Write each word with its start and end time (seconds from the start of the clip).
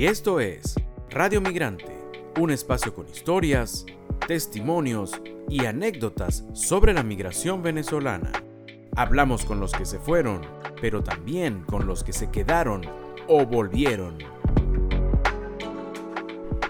Y 0.00 0.06
esto 0.06 0.40
es 0.40 0.76
Radio 1.10 1.42
Migrante, 1.42 1.94
un 2.38 2.50
espacio 2.50 2.94
con 2.94 3.06
historias, 3.06 3.84
testimonios 4.26 5.20
y 5.46 5.66
anécdotas 5.66 6.42
sobre 6.54 6.94
la 6.94 7.02
migración 7.02 7.62
venezolana. 7.62 8.32
Hablamos 8.96 9.44
con 9.44 9.60
los 9.60 9.72
que 9.72 9.84
se 9.84 9.98
fueron, 9.98 10.40
pero 10.80 11.02
también 11.04 11.64
con 11.64 11.86
los 11.86 12.02
que 12.02 12.14
se 12.14 12.30
quedaron 12.30 12.80
o 13.28 13.44
volvieron. 13.44 14.16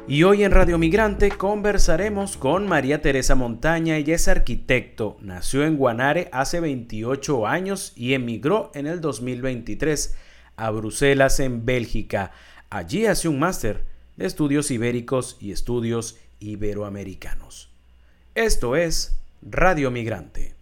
Y 0.08 0.24
hoy 0.24 0.42
en 0.42 0.50
Radio 0.50 0.76
Migrante 0.76 1.30
conversaremos 1.30 2.36
con 2.36 2.66
María 2.66 3.00
Teresa 3.00 3.36
Montaña. 3.36 3.96
Ella 3.96 4.16
es 4.16 4.26
arquitecto, 4.26 5.18
nació 5.20 5.64
en 5.64 5.76
Guanare 5.76 6.30
hace 6.32 6.58
28 6.58 7.46
años 7.46 7.92
y 7.94 8.14
emigró 8.14 8.72
en 8.74 8.88
el 8.88 9.00
2023 9.00 10.16
a 10.56 10.70
Bruselas, 10.70 11.38
en 11.38 11.64
Bélgica. 11.64 12.32
Allí 12.72 13.04
hace 13.06 13.28
un 13.28 13.40
máster 13.40 13.84
de 14.16 14.26
estudios 14.26 14.70
ibéricos 14.70 15.36
y 15.40 15.50
estudios 15.50 16.20
iberoamericanos. 16.38 17.68
Esto 18.36 18.76
es 18.76 19.20
Radio 19.42 19.90
Migrante. 19.90 20.54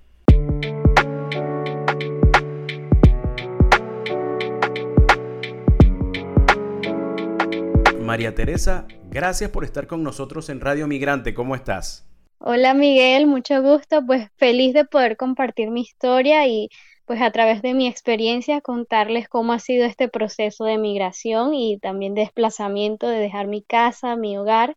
María 8.01 8.35
Teresa, 8.35 8.87
gracias 9.11 9.51
por 9.51 9.65
estar 9.65 9.87
con 9.87 10.03
nosotros 10.03 10.49
en 10.49 10.63
Radio 10.63 10.87
Migrante. 10.87 11.35
¿Cómo 11.35 11.55
estás? 11.55 12.07
Hola 12.39 12.73
Miguel, 12.73 13.27
mucho 13.27 13.61
gusto. 13.61 14.01
Pues 14.07 14.31
feliz 14.37 14.73
de 14.73 14.87
poder 14.87 15.19
compartir 15.19 15.71
mi 15.71 15.83
historia 15.83 16.47
y 16.47 16.71
pues 17.09 17.23
a 17.23 17.31
través 17.31 17.63
de 17.63 17.73
mi 17.73 17.89
experiencia 17.89 18.61
contarles 18.61 19.31
cómo 19.31 19.55
ha 19.55 19.59
sido 19.59 19.87
este 19.87 20.09
proceso 20.09 20.67
de 20.67 20.77
migración 20.77 21.55
y 21.55 21.79
también 21.79 22.15
de 22.15 22.21
desplazamiento, 22.21 23.09
de 23.09 23.19
dejar 23.19 23.47
mi 23.47 23.63
casa, 23.63 24.15
mi 24.15 24.37
hogar 24.37 24.77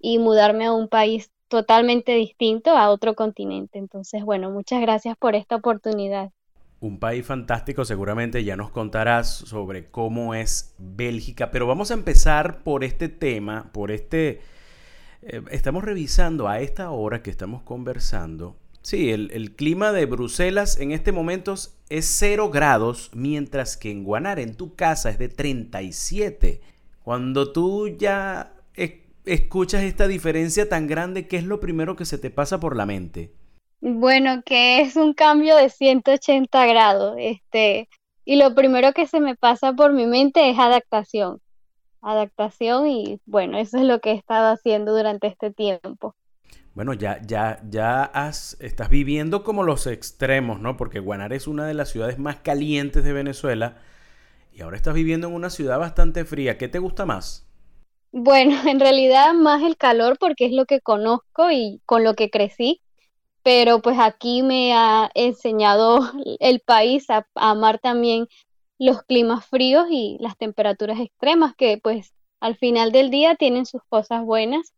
y 0.00 0.18
mudarme 0.18 0.64
a 0.64 0.72
un 0.72 0.88
país 0.88 1.30
totalmente 1.48 2.14
distinto, 2.14 2.70
a 2.70 2.88
otro 2.88 3.14
continente. 3.14 3.78
Entonces, 3.78 4.24
bueno, 4.24 4.50
muchas 4.50 4.80
gracias 4.80 5.14
por 5.18 5.34
esta 5.34 5.56
oportunidad 5.56 6.30
un 6.80 6.98
país 6.98 7.24
fantástico, 7.24 7.84
seguramente 7.84 8.42
ya 8.42 8.56
nos 8.56 8.70
contarás 8.72 9.32
sobre 9.32 9.88
cómo 9.88 10.34
es 10.34 10.74
Bélgica, 10.78 11.52
pero 11.52 11.64
vamos 11.68 11.92
a 11.92 11.94
empezar 11.94 12.64
por 12.64 12.82
este 12.82 13.08
tema, 13.08 13.70
por 13.72 13.92
este... 13.92 14.40
Eh, 15.22 15.42
estamos 15.52 15.84
revisando 15.84 16.48
a 16.48 16.58
esta 16.58 16.90
hora 16.90 17.22
que 17.22 17.30
estamos 17.30 17.62
conversando. 17.62 18.56
Sí, 18.82 19.10
el, 19.10 19.54
clima 19.54 19.92
de 19.92 20.06
Bruselas 20.06 20.78
en 20.80 20.90
este 20.90 21.12
momento 21.12 21.54
es 21.88 22.06
0 22.18 22.50
grados, 22.50 23.10
mientras 23.14 23.76
que 23.76 23.92
en 23.92 24.02
Guanare, 24.02 24.42
en 24.42 24.56
tu 24.56 24.74
casa, 24.74 25.10
es 25.10 25.18
de 25.18 25.28
37. 25.28 26.60
Cuando 27.04 27.52
tú 27.52 27.88
ya 27.88 28.54
escuchas 29.24 29.84
esta 29.84 30.08
diferencia 30.08 30.68
tan 30.68 30.88
grande, 30.88 31.28
¿qué 31.28 31.36
es 31.36 31.44
lo 31.44 31.60
primero 31.60 31.94
que 31.94 32.04
se 32.04 32.18
te 32.18 32.30
pasa 32.30 32.58
por 32.58 32.76
la 32.76 32.86
mente? 32.86 33.32
Bueno, 33.80 34.42
que 34.44 34.80
es 34.80 34.96
un 34.96 35.12
cambio 35.12 35.56
de 35.56 35.68
180 35.68 36.66
grados, 36.66 37.14
este, 37.18 37.88
y 38.24 38.36
lo 38.36 38.54
primero 38.54 38.92
que 38.92 39.06
se 39.06 39.20
me 39.20 39.36
pasa 39.36 39.72
por 39.72 39.92
mi 39.92 40.06
mente 40.06 40.50
es 40.50 40.58
adaptación. 40.58 41.40
Adaptación 42.00 42.88
y 42.88 43.20
bueno, 43.26 43.58
eso 43.58 43.78
es 43.78 43.84
lo 43.84 44.00
que 44.00 44.10
he 44.10 44.14
estado 44.14 44.52
haciendo 44.52 44.96
durante 44.96 45.28
este 45.28 45.52
tiempo. 45.52 46.16
Bueno, 46.74 46.94
ya, 46.94 47.20
ya, 47.22 47.60
ya 47.68 48.02
has, 48.04 48.56
estás 48.60 48.88
viviendo 48.88 49.44
como 49.44 49.62
los 49.62 49.86
extremos, 49.86 50.60
¿no? 50.60 50.76
Porque 50.76 51.00
Guanare 51.00 51.36
es 51.36 51.46
una 51.46 51.66
de 51.66 51.74
las 51.74 51.90
ciudades 51.90 52.18
más 52.18 52.36
calientes 52.36 53.04
de 53.04 53.12
Venezuela 53.12 53.76
y 54.52 54.62
ahora 54.62 54.76
estás 54.76 54.94
viviendo 54.94 55.28
en 55.28 55.34
una 55.34 55.50
ciudad 55.50 55.78
bastante 55.78 56.24
fría. 56.24 56.56
¿Qué 56.56 56.68
te 56.68 56.78
gusta 56.78 57.04
más? 57.04 57.46
Bueno, 58.10 58.56
en 58.66 58.80
realidad 58.80 59.34
más 59.34 59.62
el 59.62 59.76
calor 59.76 60.16
porque 60.18 60.46
es 60.46 60.52
lo 60.52 60.66
que 60.66 60.80
conozco 60.80 61.50
y 61.50 61.80
con 61.84 62.04
lo 62.04 62.14
que 62.14 62.30
crecí 62.30 62.80
pero 63.42 63.80
pues 63.80 63.98
aquí 63.98 64.42
me 64.42 64.72
ha 64.74 65.10
enseñado 65.14 66.00
el 66.40 66.60
país 66.60 67.08
a, 67.10 67.26
amar 67.34 67.78
también 67.78 68.28
los 68.78 69.02
climas 69.02 69.46
fríos 69.46 69.86
y 69.90 70.16
las 70.20 70.36
temperaturas 70.36 70.98
extremas 71.00 71.54
que 71.54 71.78
pues 71.78 72.12
al 72.40 72.56
final 72.56 72.90
del 72.92 73.10
día 73.10 73.36
tienen 73.36 73.66
sus 73.66 73.82
cosas 73.88 74.24
buenas, 74.24 74.74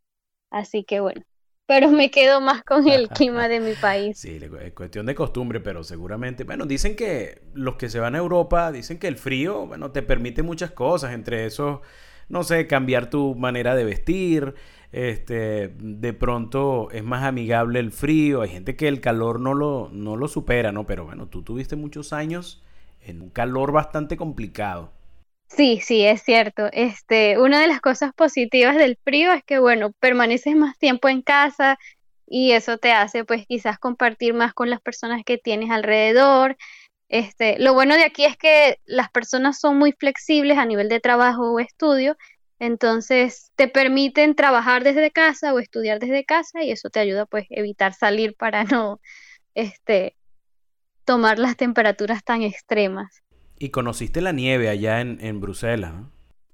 así 0.50 0.84
que 0.84 1.00
bueno, 1.00 1.22
pero 1.66 1.90
me 1.90 2.10
quedo 2.10 2.40
más 2.40 2.62
con 2.64 2.88
el 2.88 3.08
clima 3.10 3.48
de 3.48 3.60
mi 3.60 3.74
país. 3.74 4.18
Sí, 4.18 4.38
es 4.60 4.72
cuestión 4.72 5.06
de 5.06 5.14
costumbre, 5.14 5.60
pero 5.60 5.82
seguramente, 5.84 6.44
bueno, 6.44 6.66
dicen 6.66 6.96
que 6.96 7.42
los 7.54 7.76
que 7.76 7.88
se 7.88 8.00
van 8.00 8.14
a 8.14 8.18
Europa, 8.18 8.70
dicen 8.72 8.98
que 8.98 9.08
el 9.08 9.16
frío, 9.16 9.66
bueno, 9.66 9.90
te 9.90 10.02
permite 10.02 10.42
muchas 10.42 10.70
cosas, 10.70 11.12
entre 11.12 11.46
eso, 11.46 11.82
no 12.28 12.44
sé, 12.44 12.66
cambiar 12.66 13.10
tu 13.10 13.34
manera 13.34 13.74
de 13.74 13.84
vestir, 13.84 14.54
este, 14.92 15.74
de 15.78 16.12
pronto 16.12 16.90
es 16.92 17.02
más 17.02 17.24
amigable 17.24 17.80
el 17.80 17.90
frío, 17.92 18.42
hay 18.42 18.50
gente 18.50 18.76
que 18.76 18.88
el 18.88 19.00
calor 19.00 19.40
no 19.40 19.54
lo, 19.54 19.88
no 19.92 20.16
lo 20.16 20.28
supera, 20.28 20.70
¿no? 20.70 20.86
Pero 20.86 21.04
bueno, 21.04 21.28
tú 21.28 21.42
tuviste 21.42 21.76
muchos 21.76 22.12
años 22.12 22.62
en 23.00 23.20
un 23.20 23.30
calor 23.30 23.72
bastante 23.72 24.16
complicado. 24.16 24.92
Sí, 25.56 25.80
sí, 25.80 26.04
es 26.04 26.22
cierto. 26.22 26.68
Este, 26.72 27.38
una 27.38 27.60
de 27.60 27.68
las 27.68 27.80
cosas 27.80 28.12
positivas 28.14 28.76
del 28.76 28.98
frío 29.04 29.32
es 29.32 29.44
que, 29.44 29.58
bueno, 29.60 29.92
permaneces 30.00 30.56
más 30.56 30.76
tiempo 30.78 31.08
en 31.08 31.22
casa 31.22 31.78
y 32.26 32.52
eso 32.52 32.78
te 32.78 32.92
hace, 32.92 33.24
pues, 33.24 33.46
quizás 33.46 33.78
compartir 33.78 34.34
más 34.34 34.52
con 34.52 34.68
las 34.70 34.80
personas 34.80 35.22
que 35.24 35.38
tienes 35.38 35.70
alrededor. 35.70 36.56
Este, 37.08 37.58
lo 37.60 37.74
bueno 37.74 37.96
de 37.96 38.04
aquí 38.04 38.24
es 38.24 38.36
que 38.36 38.78
las 38.86 39.10
personas 39.10 39.60
son 39.60 39.78
muy 39.78 39.92
flexibles 39.92 40.58
a 40.58 40.66
nivel 40.66 40.88
de 40.88 41.00
trabajo 41.00 41.52
o 41.52 41.60
estudio 41.60 42.16
entonces 42.60 43.52
te 43.56 43.68
permiten 43.68 44.34
trabajar 44.36 44.84
desde 44.84 45.10
casa 45.10 45.54
o 45.54 45.58
estudiar 45.60 45.98
desde 46.00 46.24
casa 46.24 46.62
y 46.64 46.70
eso 46.72 46.90
te 46.90 47.00
ayuda 47.00 47.26
pues 47.26 47.46
evitar 47.50 47.94
salir 47.94 48.34
para 48.36 48.64
no 48.82 49.00
este 49.54 50.16
tomar 51.06 51.38
las 51.40 51.56
temperaturas 51.58 52.24
tan 52.24 52.42
extremas. 52.42 53.23
Y 53.58 53.70
conociste 53.70 54.20
la 54.20 54.32
nieve 54.32 54.68
allá 54.68 55.00
en, 55.00 55.18
en 55.20 55.40
Bruselas, 55.40 55.92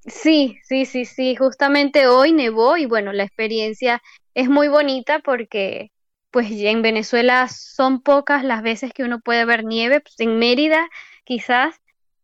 Sí, 0.06 0.58
sí, 0.64 0.86
sí, 0.86 1.04
sí. 1.04 1.36
Justamente 1.36 2.06
hoy 2.06 2.32
nevó 2.32 2.76
y 2.76 2.86
bueno, 2.86 3.12
la 3.12 3.24
experiencia 3.24 4.02
es 4.34 4.48
muy 4.48 4.68
bonita 4.68 5.20
porque 5.20 5.90
pues 6.30 6.48
en 6.50 6.82
Venezuela 6.82 7.48
son 7.48 8.00
pocas 8.00 8.44
las 8.44 8.62
veces 8.62 8.92
que 8.92 9.02
uno 9.04 9.20
puede 9.20 9.44
ver 9.44 9.64
nieve, 9.64 10.00
pues, 10.00 10.18
en 10.20 10.38
Mérida 10.38 10.88
quizás. 11.24 11.76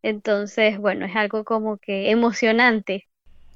Entonces, 0.03 0.79
bueno, 0.79 1.05
es 1.07 1.17
algo 1.17 1.45
como 1.45 1.79
que 1.79 2.11
emocionante. 2.11 3.09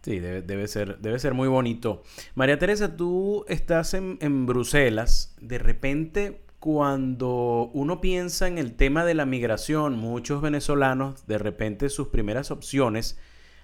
Sí, 0.02 0.18
debe, 0.18 0.66
ser, 0.66 0.98
debe 0.98 1.18
ser 1.18 1.34
muy 1.34 1.46
bonito. 1.46 2.02
María 2.34 2.58
Teresa, 2.58 2.96
tú 2.96 3.44
estás 3.48 3.94
en, 3.94 4.18
en, 4.20 4.46
Bruselas. 4.46 5.36
De 5.40 5.58
repente, 5.58 6.40
cuando 6.60 7.70
uno 7.72 8.00
piensa 8.00 8.46
en 8.46 8.58
el 8.58 8.74
tema 8.74 9.04
de 9.04 9.14
la 9.14 9.26
migración, 9.26 9.98
muchos 9.98 10.42
venezolanos, 10.42 11.26
de 11.26 11.38
repente 11.38 11.88
sus 11.88 12.08
primeras 12.08 12.50
opciones, 12.50 13.18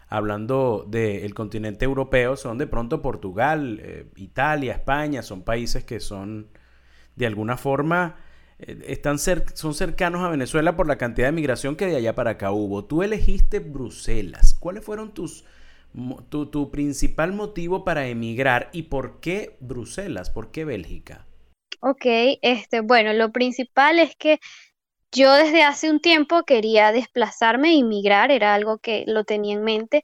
hablando 0.09 0.87
del 0.89 1.35
continente 1.35 1.85
europeo, 1.85 2.37
son 2.37 2.57
de 2.59 2.67
pronto 2.67 3.03
Portugal, 3.03 3.81
eh, 3.83 4.07
Italia, 4.17 4.73
España, 4.73 5.23
son 5.23 5.43
países 5.43 5.85
que 5.85 6.01
son 6.01 6.49
de 7.17 7.27
alguna 7.27 7.57
forma... 7.57 8.17
Eh, 8.59 8.85
están 8.87 9.19
son 9.19 9.75
cercanos 9.75 10.23
a 10.23 10.31
Venezuela 10.31 10.77
por 10.77 10.87
la 10.87 10.97
cantidad 10.97 11.29
de 11.29 11.33
migración 11.33 11.77
que 11.77 11.87
de 11.87 11.97
allá 11.97 12.15
para 12.15 12.31
acá 12.33 12.51
hubo. 12.51 12.87
Tú 12.87 13.03
elegiste 13.03 13.59
Bruselas. 13.59 14.55
¿Cuáles 14.55 14.83
fueron 14.83 15.13
tus, 15.13 15.45
tu, 16.31 16.71
principal 16.71 17.33
motivo 17.35 17.85
para 17.85 18.07
emigrar 18.07 18.71
y 18.73 18.85
por 18.85 19.21
qué 19.21 19.57
Bruselas, 19.61 20.31
por 20.31 20.51
qué 20.51 20.65
Bélgica. 20.65 21.26
Ok, 21.89 22.05
este, 22.43 22.81
bueno, 22.81 23.13
lo 23.13 23.31
principal 23.31 24.01
es 24.01 24.17
que 24.17 24.41
yo 25.13 25.33
desde 25.35 25.63
hace 25.63 25.89
un 25.89 26.01
tiempo 26.01 26.43
quería 26.45 26.91
desplazarme 26.93 27.71
e 27.75 27.79
emigrar, 27.79 28.33
era 28.33 28.55
algo 28.55 28.79
que 28.79 29.05
lo 29.07 29.23
tenía 29.25 29.55
en 29.55 29.63
mente. 29.63 30.03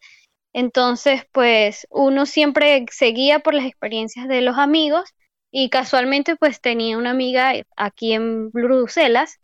Entonces, 0.53 1.25
pues 1.33 1.89
uno 1.91 2.27
siempre 2.27 2.87
seguía 2.93 3.41
por 3.41 3.55
las 3.55 3.67
experiencias 3.67 4.29
de 4.29 4.43
los 4.43 4.59
amigos 4.59 5.11
y 5.51 5.71
casualmente 5.71 6.37
pues 6.37 6.61
tenía 6.61 6.99
una 6.99 7.11
amiga 7.11 7.53
aquí 7.77 8.13
en 8.13 8.51
Bruselas 8.53 9.41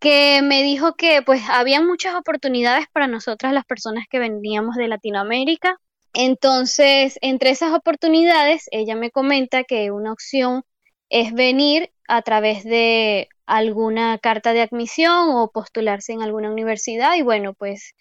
que 0.00 0.42
me 0.42 0.62
dijo 0.62 0.94
que 0.94 1.22
pues 1.22 1.42
había 1.50 1.80
muchas 1.82 2.14
oportunidades 2.14 2.86
para 2.92 3.08
nosotras 3.08 3.52
las 3.52 3.64
personas 3.64 4.04
que 4.08 4.20
veníamos 4.20 4.76
de 4.76 4.88
Latinoamérica. 4.88 5.76
Entonces, 6.14 7.18
entre 7.20 7.50
esas 7.50 7.72
oportunidades, 7.72 8.68
ella 8.70 8.94
me 8.96 9.10
comenta 9.10 9.64
que 9.64 9.90
una 9.90 10.12
opción 10.12 10.62
es 11.10 11.32
venir 11.32 11.90
a 12.06 12.22
través 12.22 12.64
de 12.64 13.28
alguna 13.46 14.18
carta 14.18 14.52
de 14.52 14.62
admisión 14.62 15.30
o 15.30 15.50
postularse 15.50 16.12
en 16.12 16.22
alguna 16.22 16.50
universidad. 16.50 17.14
Y 17.16 17.22
bueno, 17.22 17.54
pues 17.54 17.94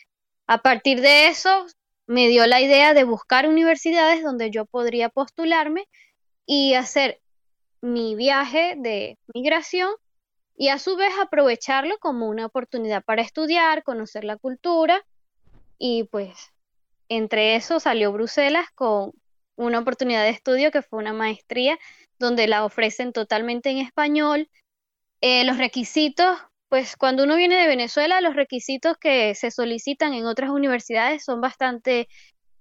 a 0.48 0.62
partir 0.62 1.02
de 1.02 1.28
eso 1.28 1.66
me 2.06 2.28
dio 2.28 2.46
la 2.48 2.62
idea 2.62 2.94
de 2.94 3.04
buscar 3.04 3.48
universidades 3.48 4.24
donde 4.24 4.50
yo 4.52 4.66
podría 4.66 5.10
postularme 5.10 5.88
y 6.46 6.74
hacer 6.74 7.22
mi 7.82 8.16
viaje 8.16 8.76
de 8.78 9.18
migración 9.34 9.92
y 10.56 10.70
a 10.70 10.80
su 10.80 10.96
vez 10.96 11.14
aprovecharlo 11.22 11.98
como 12.00 12.28
una 12.28 12.46
oportunidad 12.46 13.04
para 13.04 13.22
estudiar, 13.22 13.84
conocer 13.84 14.24
la 14.24 14.38
cultura. 14.38 15.06
Y 15.78 16.06
pues 16.06 16.52
entre 17.10 17.56
eso 17.56 17.80
salió 17.80 18.12
Bruselas 18.12 18.68
con 18.74 19.14
una 19.58 19.80
oportunidad 19.80 20.24
de 20.24 20.30
estudio 20.30 20.72
que 20.72 20.82
fue 20.82 21.00
una 21.00 21.14
maestría 21.14 21.78
donde 22.20 22.48
la 22.48 22.64
ofrecen 22.64 23.12
totalmente 23.12 23.70
en 23.70 23.80
español. 23.80 24.50
Eh, 25.22 25.44
los 25.44 25.58
requisitos, 25.58 26.38
pues 26.70 26.96
cuando 26.96 27.24
uno 27.24 27.36
viene 27.36 27.56
de 27.56 27.68
Venezuela, 27.68 28.22
los 28.22 28.36
requisitos 28.36 28.98
que 28.98 29.36
se 29.36 29.52
solicitan 29.52 30.14
en 30.14 30.26
otras 30.26 30.52
universidades 30.52 31.24
son 31.24 31.42
bastante 31.42 32.08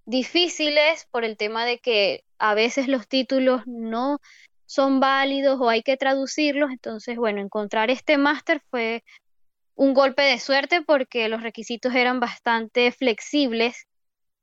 difíciles 0.06 1.06
por 1.10 1.25
el 1.25 1.37
tema 1.37 1.64
de 1.64 1.78
que 1.78 2.25
a 2.38 2.54
veces 2.54 2.88
los 2.88 3.08
títulos 3.08 3.62
no 3.66 4.20
son 4.64 5.00
válidos 5.00 5.60
o 5.60 5.69
hay 5.69 5.82
que 5.82 5.96
traducirlos. 5.96 6.70
Entonces, 6.70 7.16
bueno, 7.16 7.40
encontrar 7.40 7.90
este 7.90 8.19
máster 8.19 8.62
fue 8.70 9.04
un 9.75 9.93
golpe 9.93 10.22
de 10.22 10.38
suerte 10.38 10.82
porque 10.82 11.28
los 11.28 11.43
requisitos 11.43 11.94
eran 11.94 12.20
bastante 12.20 12.90
flexibles 12.93 13.87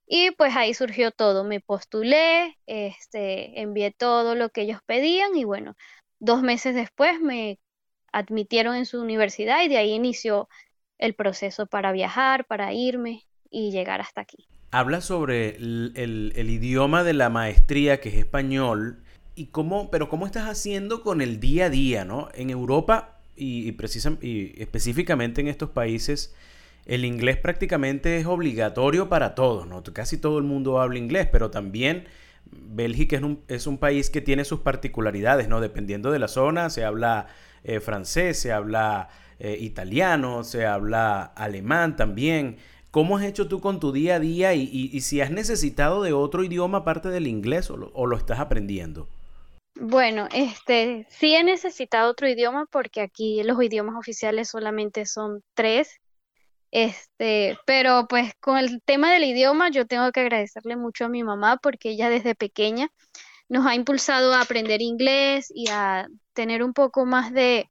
y 0.07 0.31
pues 0.31 0.55
ahí 0.55 0.73
surgió 0.73 1.11
todo. 1.11 1.43
Me 1.43 1.59
postulé, 1.59 2.57
este, 2.65 3.61
envié 3.61 3.91
todo 3.91 4.35
lo 4.35 4.49
que 4.49 4.61
ellos 4.61 4.79
pedían 4.85 5.35
y 5.35 5.43
bueno, 5.43 5.75
dos 6.19 6.41
meses 6.41 6.75
después 6.75 7.19
me 7.19 7.59
admitieron 8.11 8.75
en 8.75 8.85
su 8.85 9.01
universidad 9.01 9.63
y 9.63 9.67
de 9.69 9.77
ahí 9.77 9.91
inició 9.91 10.47
el 10.99 11.15
proceso 11.15 11.65
para 11.65 11.91
viajar, 11.91 12.45
para 12.45 12.73
irme 12.73 13.23
y 13.49 13.71
llegar 13.71 14.01
hasta 14.01 14.21
aquí. 14.21 14.47
Habla 14.71 15.01
sobre 15.01 15.55
el, 15.57 16.33
idioma 16.35 17.03
de 17.03 17.13
la 17.13 17.29
maestría 17.29 17.99
que 17.99 18.09
es 18.09 18.15
español 18.15 19.03
y 19.35 19.47
cómo, 19.47 19.91
pero 19.91 20.09
cómo 20.09 20.25
estás 20.25 20.49
haciendo 20.49 21.01
con 21.01 21.21
el 21.21 21.39
día 21.39 21.65
a 21.65 21.69
día, 21.69 22.05
¿no? 22.05 22.29
En 22.33 22.49
Europa 22.49 23.19
y, 23.35 23.75
y 24.21 24.61
específicamente 24.61 25.41
en 25.41 25.47
estos 25.47 25.71
países, 25.71 26.35
el 26.85 27.05
inglés 27.05 27.37
prácticamente 27.37 28.17
es 28.17 28.25
obligatorio 28.25 29.09
para 29.09 29.35
todos, 29.35 29.67
¿no? 29.67 29.83
Casi 29.83 30.17
todo 30.17 30.37
el 30.37 30.43
mundo 30.43 30.79
habla 30.79 30.97
inglés, 30.97 31.27
pero 31.31 31.49
también 31.49 32.05
Bélgica 32.45 33.15
es 33.15 33.23
un, 33.23 33.43
es 33.47 33.67
un 33.67 33.77
país 33.77 34.09
que 34.09 34.21
tiene 34.21 34.45
sus 34.45 34.59
particularidades, 34.59 35.47
¿no? 35.47 35.61
Dependiendo 35.61 36.11
de 36.11 36.19
la 36.19 36.27
zona, 36.27 36.69
se 36.69 36.83
habla 36.83 37.27
eh, 37.63 37.79
francés, 37.79 38.39
se 38.39 38.51
habla 38.51 39.09
eh, 39.39 39.57
italiano, 39.59 40.43
se 40.43 40.65
habla 40.65 41.23
alemán 41.23 41.95
también. 41.95 42.57
¿Cómo 42.91 43.17
has 43.17 43.23
hecho 43.23 43.47
tú 43.47 43.59
con 43.59 43.79
tu 43.79 43.91
día 43.91 44.15
a 44.15 44.19
día 44.19 44.53
y, 44.53 44.99
si 45.01 45.19
has 45.21 45.31
necesitado 45.31 46.03
de 46.03 46.13
otro 46.13 46.43
idioma 46.43 46.79
aparte 46.79 47.09
del 47.09 47.25
inglés 47.25 47.71
o 47.71 47.77
lo, 47.77 47.91
o 47.93 48.05
lo 48.05 48.15
estás 48.15 48.39
aprendiendo? 48.39 49.07
Bueno, 49.79 50.27
este, 50.31 51.07
sí 51.09 51.33
he 51.33 51.43
necesitado 51.43 52.11
otro 52.11 52.29
idioma 52.29 52.67
porque 52.71 53.01
aquí 53.01 53.41
los 53.43 53.61
idiomas 53.63 53.95
oficiales 53.95 54.49
solamente 54.49 55.07
son 55.07 55.41
tres. 55.55 55.99
Este, 56.73 57.55
pero 57.67 58.07
pues 58.09 58.33
con 58.39 58.57
el 58.57 58.81
tema 58.81 59.13
del 59.13 59.25
idioma 59.25 59.69
yo 59.69 59.85
tengo 59.85 60.11
que 60.11 60.21
agradecerle 60.21 60.75
mucho 60.75 61.05
a 61.05 61.07
mi 61.07 61.23
mamá 61.23 61.57
porque 61.57 61.91
ella 61.91 62.09
desde 62.09 62.33
pequeña 62.33 62.89
nos 63.47 63.67
ha 63.67 63.75
impulsado 63.75 64.33
a 64.33 64.41
aprender 64.41 64.81
inglés 64.81 65.51
y 65.53 65.69
a 65.69 66.07
tener 66.33 66.63
un 66.63 66.73
poco 66.73 67.05
más 67.05 67.31
de 67.31 67.69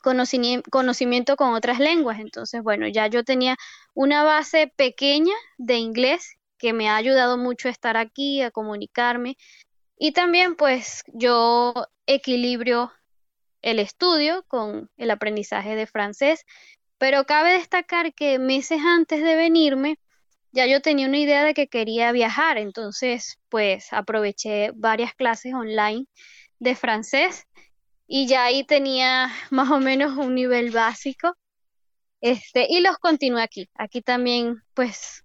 conocimiento 0.00 1.36
con 1.36 1.54
otras 1.54 1.78
lenguas. 1.78 2.18
Entonces, 2.18 2.64
bueno, 2.64 2.88
ya 2.88 3.06
yo 3.06 3.22
tenía 3.22 3.56
una 3.94 4.24
base 4.24 4.72
pequeña 4.74 5.34
de 5.56 5.76
inglés 5.76 6.34
que 6.58 6.72
me 6.72 6.88
ha 6.88 6.96
ayudado 6.96 7.38
mucho 7.38 7.68
a 7.68 7.70
estar 7.70 7.96
aquí, 7.96 8.42
a 8.42 8.50
comunicarme. 8.50 9.36
Y 9.96 10.10
también 10.10 10.56
pues 10.56 11.04
yo 11.14 11.74
equilibrio 12.06 12.92
el 13.62 13.78
estudio 13.78 14.44
con 14.48 14.90
el 14.96 15.12
aprendizaje 15.12 15.76
de 15.76 15.86
francés, 15.86 16.44
pero 16.98 17.24
cabe 17.24 17.52
destacar 17.52 18.14
que 18.14 18.38
meses 18.38 18.80
antes 18.84 19.22
de 19.22 19.36
venirme, 19.36 19.98
ya 20.52 20.66
yo 20.66 20.80
tenía 20.80 21.06
una 21.06 21.18
idea 21.18 21.44
de 21.44 21.54
que 21.54 21.68
quería 21.68 22.12
viajar, 22.12 22.58
entonces 22.58 23.38
pues 23.50 23.92
aproveché 23.92 24.70
varias 24.74 25.14
clases 25.14 25.54
online 25.54 26.06
de 26.58 26.74
francés 26.74 27.46
y 28.06 28.26
ya 28.26 28.44
ahí 28.44 28.64
tenía 28.64 29.30
más 29.50 29.70
o 29.70 29.80
menos 29.80 30.16
un 30.16 30.34
nivel 30.34 30.70
básico. 30.70 31.36
Este, 32.20 32.66
y 32.70 32.80
los 32.80 32.96
continué 32.98 33.42
aquí. 33.42 33.68
Aquí 33.74 34.02
también 34.02 34.62
pues 34.74 35.24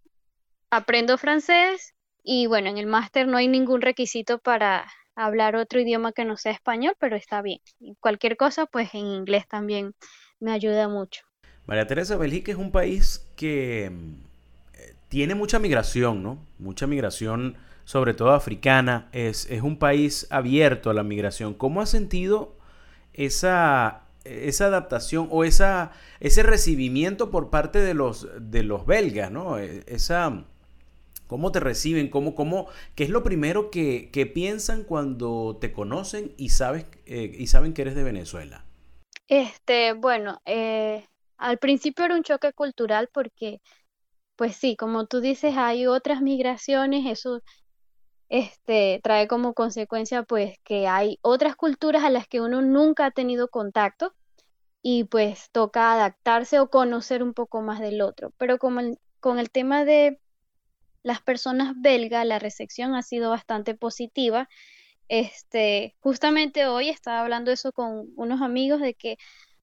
aprendo 0.69 1.17
francés 1.17 1.93
y 2.23 2.47
bueno, 2.47 2.69
en 2.69 2.77
el 2.77 2.87
máster 2.87 3.27
no 3.27 3.37
hay 3.37 3.47
ningún 3.47 3.81
requisito 3.81 4.39
para 4.39 4.91
hablar 5.15 5.55
otro 5.55 5.79
idioma 5.79 6.11
que 6.13 6.25
no 6.25 6.37
sea 6.37 6.51
español, 6.51 6.95
pero 6.99 7.15
está 7.15 7.41
bien. 7.41 7.59
Y 7.79 7.95
cualquier 7.99 8.37
cosa 8.37 8.65
pues 8.65 8.93
en 8.93 9.07
inglés 9.07 9.47
también 9.47 9.95
me 10.39 10.51
ayuda 10.51 10.87
mucho. 10.89 11.30
María 11.65 11.87
Teresa, 11.87 12.17
Bélgica 12.17 12.51
es 12.51 12.57
un 12.57 12.71
país 12.71 13.27
que 13.35 13.91
tiene 15.11 15.35
mucha 15.35 15.59
migración, 15.59 16.23
¿no? 16.23 16.39
Mucha 16.57 16.87
migración, 16.87 17.57
sobre 17.83 18.13
todo 18.13 18.31
africana. 18.31 19.09
Es, 19.11 19.45
es 19.51 19.61
un 19.61 19.77
país 19.77 20.25
abierto 20.29 20.89
a 20.89 20.93
la 20.93 21.03
migración. 21.03 21.53
¿Cómo 21.53 21.81
has 21.81 21.89
sentido 21.89 22.55
esa, 23.13 24.03
esa 24.23 24.67
adaptación 24.67 25.27
o 25.29 25.43
esa, 25.43 25.91
ese 26.21 26.43
recibimiento 26.43 27.29
por 27.29 27.49
parte 27.49 27.79
de 27.79 27.93
los, 27.93 28.29
de 28.39 28.63
los 28.63 28.85
belgas, 28.85 29.31
¿no? 29.31 29.59
E, 29.59 29.83
esa, 29.87 30.45
¿Cómo 31.27 31.51
te 31.51 31.59
reciben? 31.59 32.07
¿Cómo, 32.09 32.33
cómo, 32.33 32.67
¿Qué 32.95 33.03
es 33.03 33.09
lo 33.09 33.21
primero 33.21 33.69
que, 33.69 34.11
que 34.13 34.25
piensan 34.25 34.85
cuando 34.85 35.57
te 35.59 35.73
conocen 35.73 36.33
y, 36.37 36.49
sabes, 36.49 36.85
eh, 37.05 37.35
y 37.37 37.47
saben 37.47 37.73
que 37.73 37.81
eres 37.81 37.95
de 37.95 38.03
Venezuela? 38.03 38.63
Este, 39.27 39.91
bueno, 39.93 40.41
eh, 40.45 41.05
al 41.41 41.57
principio 41.57 42.05
era 42.05 42.15
un 42.15 42.23
choque 42.23 42.53
cultural 42.53 43.09
porque 43.13 43.61
pues 44.35 44.55
sí, 44.55 44.75
como 44.75 45.07
tú 45.07 45.21
dices, 45.21 45.55
hay 45.57 45.87
otras 45.87 46.21
migraciones, 46.21 47.05
eso 47.05 47.41
este, 48.29 49.01
trae 49.03 49.27
como 49.27 49.53
consecuencia 49.53 50.23
pues 50.23 50.57
que 50.63 50.87
hay 50.87 51.19
otras 51.21 51.55
culturas 51.55 52.03
a 52.03 52.09
las 52.09 52.27
que 52.27 52.41
uno 52.41 52.61
nunca 52.61 53.05
ha 53.07 53.11
tenido 53.11 53.49
contacto 53.49 54.13
y 54.81 55.05
pues 55.05 55.49
toca 55.51 55.93
adaptarse 55.93 56.59
o 56.59 56.69
conocer 56.69 57.23
un 57.23 57.33
poco 57.33 57.61
más 57.61 57.79
del 57.79 58.01
otro. 58.01 58.33
Pero 58.37 58.57
como 58.57 58.81
con 59.19 59.39
el 59.39 59.51
tema 59.51 59.85
de 59.85 60.19
las 61.03 61.21
personas 61.21 61.73
belgas, 61.77 62.25
la 62.25 62.39
recepción 62.39 62.95
ha 62.95 63.03
sido 63.03 63.31
bastante 63.31 63.75
positiva. 63.75 64.49
Este, 65.07 65.95
justamente 65.99 66.67
hoy 66.67 66.89
estaba 66.89 67.21
hablando 67.21 67.51
eso 67.51 67.73
con 67.73 68.11
unos 68.15 68.41
amigos 68.41 68.81
de 68.81 68.93
que 68.95 69.17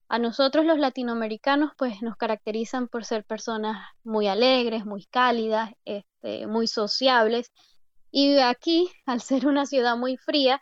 a 0.09 0.17
nosotros 0.17 0.65
los 0.65 0.79
latinoamericanos 0.79 1.71
pues 1.77 2.01
nos 2.01 2.17
caracterizan 2.17 2.87
por 2.87 3.05
ser 3.05 3.23
personas 3.23 3.77
muy 4.03 4.27
alegres, 4.27 4.83
muy 4.83 5.05
cálidas, 5.05 5.69
este, 5.85 6.47
muy 6.47 6.65
sociables. 6.65 7.51
Y 8.11 8.39
aquí, 8.39 8.89
al 9.05 9.21
ser 9.21 9.45
una 9.45 9.67
ciudad 9.67 9.95
muy 9.95 10.17
fría, 10.17 10.59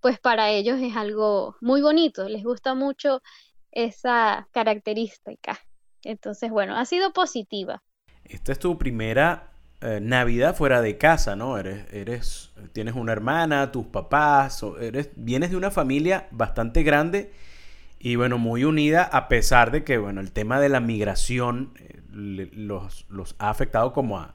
pues 0.00 0.20
para 0.20 0.50
ellos 0.50 0.78
es 0.80 0.96
algo 0.96 1.56
muy 1.60 1.82
bonito, 1.82 2.28
les 2.28 2.44
gusta 2.44 2.74
mucho 2.74 3.22
esa 3.72 4.48
característica. 4.52 5.58
Entonces, 6.04 6.50
bueno, 6.50 6.76
ha 6.76 6.84
sido 6.84 7.12
positiva. 7.12 7.82
Esta 8.22 8.52
es 8.52 8.60
tu 8.60 8.78
primera 8.78 9.50
eh, 9.80 9.98
Navidad 10.00 10.54
fuera 10.54 10.80
de 10.80 10.96
casa, 10.96 11.34
¿no? 11.34 11.58
Eres, 11.58 11.92
eres, 11.92 12.52
tienes 12.72 12.94
una 12.94 13.12
hermana, 13.12 13.72
tus 13.72 13.86
papás, 13.86 14.64
eres, 14.80 15.10
vienes 15.16 15.50
de 15.50 15.56
una 15.56 15.72
familia 15.72 16.28
bastante 16.30 16.84
grande 16.84 17.32
y 17.98 18.16
bueno, 18.16 18.38
muy 18.38 18.64
unida 18.64 19.02
a 19.04 19.28
pesar 19.28 19.70
de 19.70 19.84
que, 19.84 19.98
bueno, 19.98 20.20
el 20.20 20.32
tema 20.32 20.60
de 20.60 20.68
la 20.68 20.80
migración 20.80 21.72
eh, 21.78 22.00
los, 22.12 23.06
ha 23.38 23.50
afectado 23.50 23.92
como 23.92 24.18
a 24.18 24.34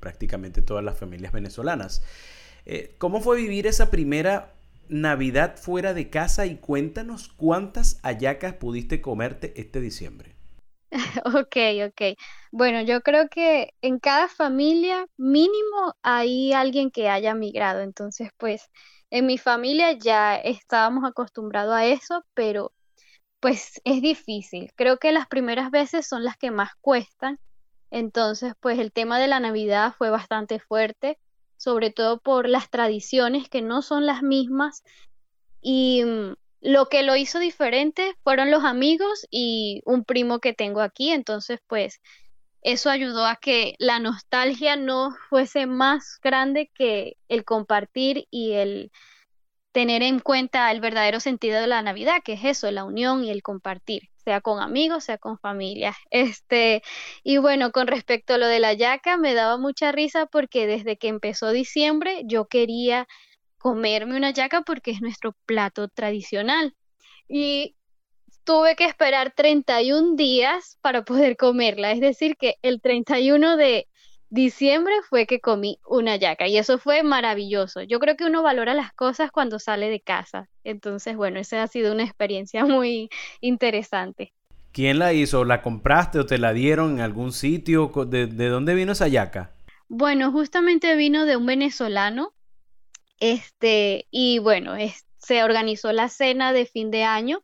prácticamente 0.00 0.62
todas 0.62 0.84
las 0.84 0.98
familias 0.98 1.32
venezolanas. 1.32 2.02
Eh, 2.66 2.94
¿Cómo 2.98 3.20
fue 3.20 3.36
vivir 3.36 3.66
esa 3.66 3.90
primera 3.90 4.52
Navidad 4.88 5.56
fuera 5.56 5.94
de 5.94 6.10
casa 6.10 6.46
y 6.46 6.56
cuéntanos 6.56 7.28
cuántas 7.28 8.00
hallacas 8.02 8.54
pudiste 8.54 9.00
comerte 9.00 9.52
este 9.56 9.80
diciembre? 9.80 10.34
Ok, 11.24 11.56
ok. 11.86 12.16
Bueno, 12.50 12.82
yo 12.82 13.02
creo 13.02 13.28
que 13.28 13.74
en 13.82 13.98
cada 13.98 14.28
familia 14.28 15.06
mínimo 15.16 15.94
hay 16.02 16.52
alguien 16.52 16.90
que 16.90 17.08
haya 17.08 17.34
migrado. 17.34 17.82
Entonces, 17.82 18.30
pues 18.38 18.70
en 19.10 19.26
mi 19.26 19.38
familia 19.38 19.92
ya 19.92 20.36
estábamos 20.36 21.04
acostumbrados 21.04 21.74
a 21.74 21.86
eso, 21.86 22.24
pero 22.34 22.72
pues 23.40 23.80
es 23.84 24.02
difícil. 24.02 24.72
Creo 24.76 24.98
que 24.98 25.12
las 25.12 25.26
primeras 25.28 25.70
veces 25.70 26.06
son 26.06 26.24
las 26.24 26.36
que 26.36 26.50
más 26.50 26.70
cuestan. 26.80 27.38
Entonces, 27.90 28.54
pues 28.60 28.78
el 28.78 28.92
tema 28.92 29.18
de 29.18 29.28
la 29.28 29.40
Navidad 29.40 29.94
fue 29.96 30.10
bastante 30.10 30.58
fuerte, 30.58 31.18
sobre 31.56 31.90
todo 31.90 32.20
por 32.20 32.48
las 32.48 32.70
tradiciones 32.70 33.48
que 33.48 33.62
no 33.62 33.82
son 33.82 34.06
las 34.06 34.22
mismas. 34.22 34.82
Y 35.60 36.04
mm, 36.04 36.34
lo 36.60 36.86
que 36.86 37.02
lo 37.02 37.16
hizo 37.16 37.38
diferente 37.38 38.14
fueron 38.24 38.50
los 38.50 38.64
amigos 38.64 39.26
y 39.30 39.82
un 39.84 40.04
primo 40.04 40.40
que 40.40 40.52
tengo 40.52 40.80
aquí. 40.80 41.10
Entonces, 41.10 41.60
pues 41.66 42.00
eso 42.62 42.90
ayudó 42.90 43.24
a 43.24 43.36
que 43.36 43.74
la 43.78 44.00
nostalgia 44.00 44.76
no 44.76 45.14
fuese 45.28 45.66
más 45.66 46.18
grande 46.22 46.70
que 46.74 47.16
el 47.28 47.44
compartir 47.44 48.26
y 48.30 48.52
el 48.52 48.90
tener 49.72 50.02
en 50.02 50.20
cuenta 50.20 50.70
el 50.70 50.80
verdadero 50.80 51.20
sentido 51.20 51.60
de 51.60 51.66
la 51.66 51.82
Navidad, 51.82 52.22
que 52.24 52.34
es 52.34 52.44
eso, 52.44 52.70
la 52.70 52.84
unión 52.84 53.24
y 53.24 53.30
el 53.30 53.42
compartir. 53.42 54.10
sea 54.24 54.40
con 54.40 54.60
amigos, 54.60 55.04
sea 55.04 55.18
con 55.18 55.38
familia. 55.38 55.96
Este, 56.10 56.82
y 57.22 57.38
bueno, 57.38 57.72
con 57.72 57.86
respecto 57.86 58.34
a 58.34 58.38
lo 58.38 58.46
de 58.46 58.60
la 58.60 58.72
yaca, 58.74 59.16
me 59.16 59.34
daba 59.34 59.58
mucha 59.58 59.92
risa 59.92 60.26
porque 60.26 60.66
desde 60.66 60.96
que 60.98 61.08
empezó 61.08 61.50
diciembre 61.50 62.22
yo 62.24 62.46
quería 62.46 63.06
comerme 63.58 64.16
una 64.16 64.30
yaca 64.30 64.62
porque 64.62 64.92
es 64.92 65.00
nuestro 65.00 65.34
plato 65.46 65.88
tradicional. 65.88 66.74
Y 67.28 67.76
tuve 68.44 68.76
que 68.76 68.86
esperar 68.86 69.32
31 69.34 70.16
días 70.16 70.78
para 70.80 71.04
poder 71.04 71.36
comerla, 71.36 71.92
es 71.92 72.00
decir, 72.00 72.36
que 72.38 72.56
el 72.62 72.80
31 72.80 73.56
de 73.56 73.88
diciembre 74.30 74.94
fue 75.08 75.26
que 75.26 75.40
comí 75.40 75.78
una 75.86 76.16
yaca 76.16 76.46
y 76.46 76.58
eso 76.58 76.78
fue 76.78 77.02
maravilloso. 77.02 77.82
Yo 77.82 77.98
creo 77.98 78.16
que 78.16 78.24
uno 78.24 78.42
valora 78.42 78.74
las 78.74 78.92
cosas 78.92 79.30
cuando 79.30 79.58
sale 79.58 79.90
de 79.90 80.00
casa. 80.00 80.48
Entonces, 80.64 81.16
bueno, 81.16 81.38
esa 81.38 81.62
ha 81.62 81.66
sido 81.66 81.92
una 81.92 82.04
experiencia 82.04 82.64
muy 82.66 83.08
interesante. 83.40 84.32
¿Quién 84.72 84.98
la 84.98 85.12
hizo? 85.12 85.44
¿La 85.44 85.62
compraste 85.62 86.18
o 86.18 86.26
te 86.26 86.38
la 86.38 86.52
dieron 86.52 86.94
en 86.94 87.00
algún 87.00 87.32
sitio? 87.32 87.90
¿De, 88.06 88.26
dónde 88.26 88.74
vino 88.74 88.92
esa 88.92 89.08
yaca? 89.08 89.50
Bueno, 89.88 90.30
justamente 90.30 90.94
vino 90.96 91.24
de 91.24 91.36
un 91.36 91.46
venezolano. 91.46 92.32
Este, 93.18 94.06
y 94.10 94.38
bueno, 94.38 94.74
se 95.16 95.42
organizó 95.42 95.92
la 95.92 96.08
cena 96.08 96.52
de 96.52 96.66
fin 96.66 96.90
de 96.90 97.02
año 97.02 97.42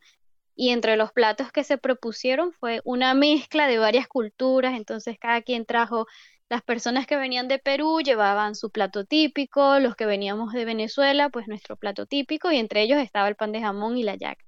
y 0.55 0.69
entre 0.69 0.95
los 0.95 1.11
platos 1.11 1.51
que 1.51 1.63
se 1.65 1.77
propusieron 1.77 2.53
fue 2.53 2.79
una 2.85 3.13
mezcla 3.13 3.67
de 3.67 3.77
varias 3.77 4.07
culturas, 4.07 4.75
entonces 4.75 5.17
cada 5.19 5.41
quien 5.41 5.65
trajo 5.65 6.07
las 6.49 6.61
personas 6.61 7.07
que 7.07 7.17
venían 7.17 7.47
de 7.47 7.59
Perú 7.59 8.01
llevaban 8.01 8.55
su 8.55 8.69
plato 8.69 9.05
típico, 9.05 9.79
los 9.79 9.95
que 9.95 10.05
veníamos 10.05 10.53
de 10.53 10.65
Venezuela, 10.65 11.29
pues 11.29 11.47
nuestro 11.47 11.75
plato 11.75 12.05
típico, 12.05 12.51
y 12.51 12.57
entre 12.57 12.83
ellos 12.83 12.99
estaba 12.99 13.27
el 13.27 13.35
pan 13.35 13.51
de 13.51 13.61
jamón 13.61 13.97
y 13.97 14.03
la 14.03 14.15
yaca. 14.15 14.43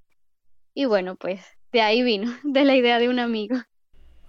Y 0.73 0.85
bueno, 0.85 1.15
pues 1.15 1.41
de 1.71 1.81
ahí 1.81 2.03
vino, 2.03 2.31
de 2.43 2.65
la 2.65 2.75
idea 2.75 2.99
de 2.99 3.09
un 3.09 3.19
amigo. 3.19 3.57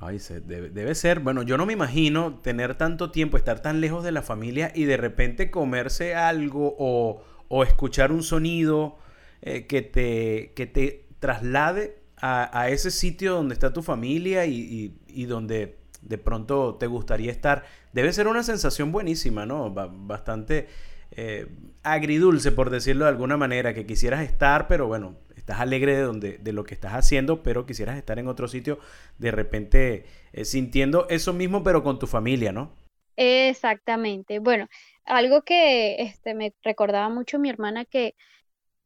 Ay, 0.01 0.19
debe, 0.47 0.95
ser, 0.95 1.19
bueno, 1.19 1.43
yo 1.43 1.57
no 1.57 1.67
me 1.67 1.73
imagino 1.73 2.39
tener 2.39 2.77
tanto 2.77 3.11
tiempo, 3.11 3.37
estar 3.37 3.61
tan 3.61 3.81
lejos 3.81 4.05
de 4.05 4.13
la 4.13 4.23
familia 4.23 4.71
y 4.73 4.85
de 4.85 4.97
repente 4.97 5.51
comerse 5.51 6.15
algo 6.15 6.77
o, 6.79 7.65
escuchar 7.65 8.13
un 8.13 8.23
sonido 8.23 8.97
eh, 9.43 9.67
que, 9.67 9.83
te, 9.83 10.53
que 10.55 10.67
te 10.67 11.09
traslade 11.19 11.99
a, 12.17 12.69
ese 12.69 12.93
sitio 12.93 13.35
donde 13.35 13.55
está 13.55 13.73
tu 13.73 13.83
familia 13.83 14.47
y 14.47 15.25
donde 15.27 15.78
de 16.03 16.19
pronto 16.19 16.77
te 16.77 16.87
gustaría 16.87 17.31
estar. 17.31 17.65
Debe 17.93 18.13
ser 18.13 18.29
una 18.29 18.43
sensación 18.43 18.93
buenísima, 18.93 19.47
¿no? 19.47 19.71
bastante 19.71 20.69
eh, 21.11 21.47
agridulce, 21.83 22.53
por 22.53 22.71
decirlo 22.71 23.05
de 23.05 23.11
alguna 23.11 23.37
manera, 23.37 23.75
que 23.75 23.87
quisieras 23.87 24.23
estar, 24.23 24.69
pero 24.69 24.87
bueno, 24.87 25.17
estás 25.37 25.61
alegre 25.61 25.97
de, 25.97 26.03
donde, 26.03 26.39
de 26.39 26.53
lo 26.53 26.65
que 26.65 26.75
estás 26.75 26.93
haciendo, 26.93 27.43
pero 27.43 27.67
quisieras 27.67 27.97
estar 27.97 28.19
en 28.19 28.29
otro 28.29 28.49
sitio, 28.49 28.79
de 29.19 29.31
repente 29.31 30.05
eh, 30.33 30.45
sintiendo 30.45 31.07
eso 31.09 31.33
mismo, 31.33 31.63
pero 31.63 31.83
con 31.83 31.99
tu 31.99 32.07
familia, 32.07 32.53
¿no? 32.53 32.73
Exactamente. 33.17 34.39
Bueno, 34.39 34.69
algo 35.05 35.43
que 35.43 36.03
este, 36.03 36.35
me 36.35 36.53
recordaba 36.63 37.09
mucho 37.09 37.39
mi 37.39 37.49
hermana 37.49 37.85
que 37.85 38.15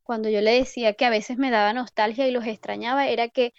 cuando 0.04 0.28
yo 0.28 0.40
le 0.40 0.52
decía 0.52 0.94
que 0.94 1.04
a 1.04 1.10
veces 1.10 1.36
me 1.36 1.50
daba 1.50 1.72
nostalgia 1.72 2.26
y 2.26 2.30
los 2.30 2.46
extrañaba, 2.46 3.08
era 3.08 3.28
que 3.28 3.52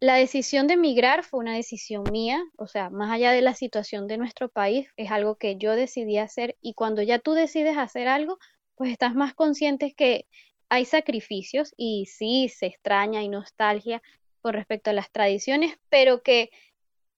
la 0.00 0.14
decisión 0.14 0.66
de 0.68 0.74
emigrar 0.74 1.24
fue 1.24 1.40
una 1.40 1.54
decisión 1.54 2.04
mía, 2.10 2.44
o 2.56 2.66
sea, 2.68 2.88
más 2.88 3.10
allá 3.10 3.32
de 3.32 3.42
la 3.42 3.54
situación 3.54 4.06
de 4.06 4.18
nuestro 4.18 4.48
país, 4.48 4.88
es 4.96 5.10
algo 5.10 5.36
que 5.36 5.56
yo 5.56 5.74
decidí 5.74 6.18
hacer 6.18 6.56
y 6.60 6.74
cuando 6.74 7.02
ya 7.02 7.18
tú 7.18 7.32
decides 7.32 7.76
hacer 7.76 8.06
algo, 8.06 8.38
pues 8.76 8.92
estás 8.92 9.14
más 9.14 9.34
consciente 9.34 9.94
que 9.94 10.26
hay 10.68 10.84
sacrificios 10.84 11.74
y 11.76 12.06
sí 12.06 12.48
se 12.48 12.66
extraña 12.66 13.22
y 13.22 13.28
nostalgia 13.28 14.00
con 14.40 14.54
respecto 14.54 14.90
a 14.90 14.92
las 14.92 15.10
tradiciones, 15.10 15.76
pero 15.88 16.22
que 16.22 16.50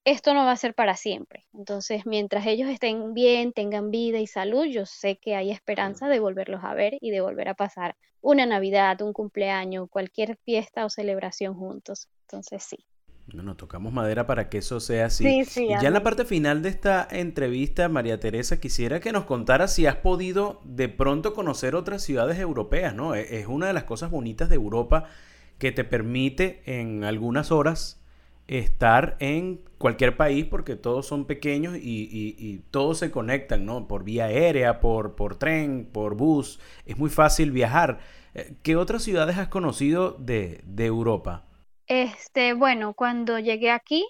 esto 0.03 0.33
no 0.33 0.45
va 0.45 0.51
a 0.51 0.57
ser 0.57 0.73
para 0.73 0.95
siempre. 0.95 1.45
Entonces, 1.53 2.05
mientras 2.05 2.45
ellos 2.47 2.69
estén 2.69 3.13
bien, 3.13 3.53
tengan 3.53 3.91
vida 3.91 4.19
y 4.19 4.27
salud, 4.27 4.65
yo 4.65 4.85
sé 4.85 5.17
que 5.17 5.35
hay 5.35 5.51
esperanza 5.51 6.07
de 6.07 6.19
volverlos 6.19 6.63
a 6.63 6.73
ver 6.73 6.97
y 7.01 7.11
de 7.11 7.21
volver 7.21 7.49
a 7.49 7.53
pasar 7.53 7.95
una 8.21 8.45
Navidad, 8.45 9.01
un 9.01 9.13
cumpleaños, 9.13 9.89
cualquier 9.89 10.37
fiesta 10.37 10.85
o 10.85 10.89
celebración 10.89 11.55
juntos. 11.55 12.09
Entonces, 12.27 12.63
sí. 12.63 12.85
Bueno, 13.33 13.55
tocamos 13.55 13.93
madera 13.93 14.25
para 14.25 14.49
que 14.49 14.57
eso 14.57 14.79
sea 14.79 15.05
así. 15.05 15.43
Sí, 15.45 15.67
ya 15.67 15.87
en 15.87 15.93
la 15.93 16.03
parte 16.03 16.25
final 16.25 16.61
de 16.61 16.69
esta 16.69 17.07
entrevista, 17.09 17.87
María 17.87 18.19
Teresa, 18.19 18.59
quisiera 18.59 18.99
que 18.99 19.11
nos 19.11 19.25
contara 19.25 19.67
si 19.67 19.85
has 19.85 19.97
podido 19.97 20.59
de 20.65 20.89
pronto 20.89 21.33
conocer 21.33 21.75
otras 21.75 22.01
ciudades 22.03 22.39
europeas, 22.39 22.93
¿no? 22.93 23.15
E-, 23.15 23.39
es 23.39 23.47
una 23.47 23.67
de 23.67 23.73
las 23.73 23.83
cosas 23.83 24.11
bonitas 24.11 24.49
de 24.49 24.55
Europa 24.55 25.05
que 25.59 25.71
te 25.71 25.83
permite 25.83 26.61
en 26.65 27.03
algunas 27.03 27.51
horas 27.51 28.01
estar 28.47 29.15
en 29.19 29.61
cualquier 29.81 30.15
país 30.15 30.45
porque 30.45 30.75
todos 30.75 31.05
son 31.05 31.25
pequeños 31.25 31.75
y, 31.77 32.63
todos 32.71 32.99
se 32.99 33.11
conectan, 33.11 33.65
¿no? 33.65 33.87
Por 33.87 34.03
vía 34.03 34.25
aérea, 34.25 34.79
por, 34.79 35.35
tren, 35.37 35.89
por 35.91 36.15
bus. 36.15 36.59
Es 36.85 36.97
muy 36.97 37.09
fácil 37.09 37.51
viajar. 37.51 37.99
Eh, 38.33 38.53
¿Qué 38.63 38.77
otras 38.77 39.03
ciudades 39.03 39.37
has 39.37 39.49
conocido 39.49 40.11
de, 40.11 40.61
de 40.63 40.85
Europa? 40.85 41.43
Este, 41.87 42.53
bueno, 42.53 42.93
cuando 42.93 43.39
llegué 43.39 43.71
aquí 43.71 44.05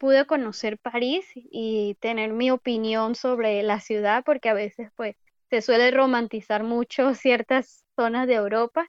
pude 0.00 0.24
conocer 0.24 0.78
París 0.78 1.26
y 1.34 1.94
tener 2.00 2.32
mi 2.32 2.50
opinión 2.50 3.14
sobre 3.14 3.62
la 3.62 3.80
ciudad 3.80 4.24
porque 4.24 4.48
a 4.48 4.54
veces 4.54 4.90
pues 4.96 5.14
se 5.50 5.60
suele 5.60 5.90
romantizar 5.90 6.64
mucho 6.64 7.14
ciertas 7.14 7.84
zonas 7.96 8.26
de 8.26 8.34
Europa. 8.34 8.88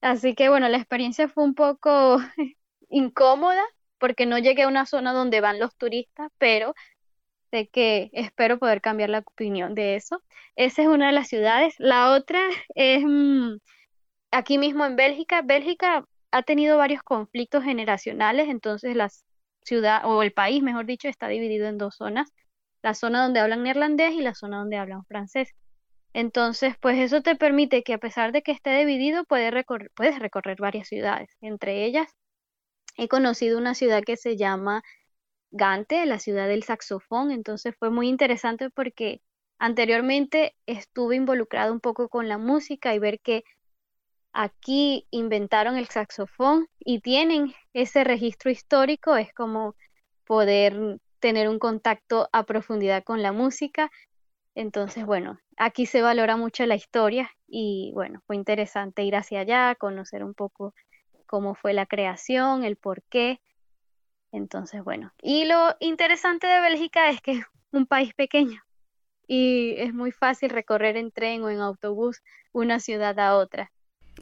Así 0.00 0.34
que 0.34 0.48
bueno, 0.48 0.68
la 0.68 0.78
experiencia 0.78 1.28
fue 1.28 1.44
un 1.44 1.54
poco 1.54 2.18
incómoda 2.88 3.62
porque 4.04 4.26
no 4.26 4.38
llegué 4.38 4.64
a 4.64 4.68
una 4.68 4.84
zona 4.84 5.14
donde 5.14 5.40
van 5.40 5.58
los 5.58 5.74
turistas, 5.76 6.30
pero 6.36 6.74
sé 7.50 7.68
que 7.68 8.10
espero 8.12 8.58
poder 8.58 8.82
cambiar 8.82 9.08
la 9.08 9.20
opinión 9.20 9.74
de 9.74 9.96
eso. 9.96 10.22
Esa 10.56 10.82
es 10.82 10.88
una 10.88 11.06
de 11.06 11.14
las 11.14 11.26
ciudades. 11.28 11.74
La 11.78 12.12
otra 12.12 12.38
es 12.74 13.02
mm, 13.02 13.56
aquí 14.30 14.58
mismo 14.58 14.84
en 14.84 14.96
Bélgica. 14.96 15.40
Bélgica 15.40 16.04
ha 16.32 16.42
tenido 16.42 16.76
varios 16.76 17.02
conflictos 17.02 17.64
generacionales, 17.64 18.50
entonces 18.50 18.94
la 18.94 19.08
ciudad 19.62 20.02
o 20.04 20.22
el 20.22 20.34
país, 20.34 20.62
mejor 20.62 20.84
dicho, 20.84 21.08
está 21.08 21.28
dividido 21.28 21.66
en 21.66 21.78
dos 21.78 21.96
zonas, 21.96 22.30
la 22.82 22.92
zona 22.92 23.22
donde 23.22 23.40
hablan 23.40 23.62
neerlandés 23.62 24.12
y 24.12 24.20
la 24.20 24.34
zona 24.34 24.58
donde 24.58 24.76
hablan 24.76 25.06
francés. 25.06 25.48
Entonces, 26.12 26.74
pues 26.78 26.98
eso 26.98 27.22
te 27.22 27.36
permite 27.36 27.82
que 27.82 27.94
a 27.94 27.98
pesar 27.98 28.32
de 28.32 28.42
que 28.42 28.52
esté 28.52 28.76
dividido, 28.76 29.24
puedes 29.24 29.64
puedes 29.96 30.18
recorrer 30.18 30.58
varias 30.60 30.88
ciudades, 30.88 31.30
entre 31.40 31.86
ellas 31.86 32.14
he 32.96 33.08
conocido 33.08 33.58
una 33.58 33.74
ciudad 33.74 34.02
que 34.04 34.16
se 34.16 34.36
llama 34.36 34.82
Gante, 35.50 36.04
la 36.06 36.18
ciudad 36.18 36.48
del 36.48 36.64
saxofón, 36.64 37.30
entonces 37.30 37.74
fue 37.78 37.90
muy 37.90 38.08
interesante 38.08 38.70
porque 38.70 39.20
anteriormente 39.58 40.54
estuve 40.66 41.16
involucrado 41.16 41.72
un 41.72 41.80
poco 41.80 42.08
con 42.08 42.28
la 42.28 42.38
música 42.38 42.94
y 42.94 42.98
ver 42.98 43.20
que 43.20 43.44
aquí 44.32 45.06
inventaron 45.10 45.76
el 45.76 45.86
saxofón 45.88 46.66
y 46.78 47.00
tienen 47.00 47.54
ese 47.72 48.04
registro 48.04 48.50
histórico, 48.50 49.16
es 49.16 49.32
como 49.32 49.76
poder 50.26 50.98
tener 51.20 51.48
un 51.48 51.58
contacto 51.58 52.28
a 52.32 52.42
profundidad 52.42 53.04
con 53.04 53.22
la 53.22 53.32
música. 53.32 53.90
Entonces, 54.54 55.06
bueno, 55.06 55.38
aquí 55.56 55.86
se 55.86 56.02
valora 56.02 56.36
mucho 56.36 56.66
la 56.66 56.74
historia 56.74 57.30
y 57.46 57.92
bueno, 57.94 58.22
fue 58.26 58.36
interesante 58.36 59.04
ir 59.04 59.16
hacia 59.16 59.40
allá, 59.40 59.74
conocer 59.76 60.24
un 60.24 60.34
poco 60.34 60.74
cómo 61.34 61.56
fue 61.56 61.72
la 61.72 61.84
creación, 61.84 62.62
el 62.62 62.76
por 62.76 63.02
qué. 63.10 63.40
Entonces, 64.30 64.84
bueno, 64.84 65.12
y 65.20 65.46
lo 65.46 65.74
interesante 65.80 66.46
de 66.46 66.60
Bélgica 66.60 67.10
es 67.10 67.20
que 67.20 67.32
es 67.32 67.44
un 67.72 67.86
país 67.86 68.14
pequeño 68.14 68.62
y 69.26 69.74
es 69.78 69.92
muy 69.92 70.12
fácil 70.12 70.50
recorrer 70.50 70.96
en 70.96 71.10
tren 71.10 71.42
o 71.42 71.50
en 71.50 71.58
autobús 71.58 72.22
una 72.52 72.78
ciudad 72.78 73.18
a 73.18 73.34
otra. 73.34 73.72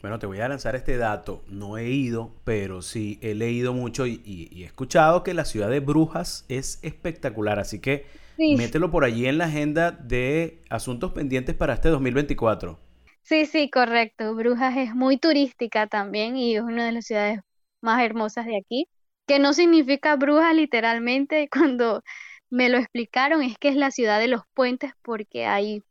Bueno, 0.01 0.19
te 0.19 0.25
voy 0.25 0.41
a 0.41 0.49
lanzar 0.49 0.75
este 0.75 0.97
dato. 0.97 1.43
No 1.49 1.77
he 1.77 1.91
ido, 1.91 2.33
pero 2.45 2.81
sí 2.81 3.19
he 3.21 3.35
leído 3.35 3.75
mucho 3.75 4.07
y, 4.07 4.49
he 4.57 4.65
escuchado 4.65 5.23
que 5.23 5.35
la 5.35 5.45
ciudad 5.45 5.69
de 5.69 5.81
Brujas 5.81 6.47
es 6.49 6.79
espectacular. 6.81 7.59
Así 7.59 7.79
que 7.79 8.07
mételo 8.39 8.91
por 8.91 9.05
allí 9.05 9.27
en 9.27 9.37
la 9.37 9.45
agenda 9.45 9.91
de 9.91 10.63
asuntos 10.71 11.13
pendientes 11.13 11.55
para 11.55 11.75
este 11.75 11.91
2024. 11.91 12.79
Sí, 13.23 13.47
sí, 13.47 13.71
correcto. 13.71 14.35
Brujas 14.35 14.77
es 14.77 14.95
muy 14.95 15.17
turística 15.19 15.87
también 15.87 16.37
y 16.37 16.57
es 16.57 16.63
una 16.63 16.87
de 16.87 16.93
las 16.93 17.07
ciudades 17.07 17.41
más 17.81 18.03
hermosas 18.03 18.47
de 18.47 18.57
aquí, 18.59 18.89
que 19.27 19.39
no 19.39 19.53
significa 19.55 20.17
brujas 20.17 20.55
literalmente. 20.55 21.49
Cuando 21.73 22.03
me 22.51 22.69
lo 22.69 22.79
explicaron 22.79 23.43
es 23.43 23.59
que 23.59 23.69
es 23.69 23.77
la 23.77 23.91
ciudad 23.91 24.19
de 24.21 24.29
los 24.29 24.43
puentes 24.55 24.93
porque 25.03 25.47
hay 25.47 25.83